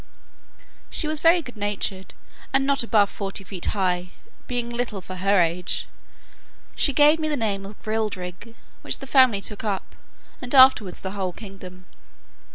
[0.89, 2.15] She was very good natured,
[2.53, 4.09] and not above forty feet high,
[4.47, 5.87] being little for her age.
[6.73, 9.95] She gave me the name of Grildrig, which the family took up,
[10.41, 11.85] and afterwards the whole kingdom.